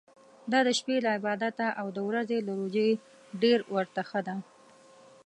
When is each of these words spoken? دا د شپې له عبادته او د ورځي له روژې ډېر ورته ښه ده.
دا 0.51 0.59
د 0.67 0.69
شپې 0.79 0.95
له 1.05 1.09
عبادته 1.17 1.67
او 1.79 1.87
د 1.95 1.99
ورځي 2.07 2.39
له 2.47 2.53
روژې 2.59 2.89
ډېر 3.41 3.59
ورته 3.75 4.01
ښه 4.09 4.21
ده. 4.27 4.35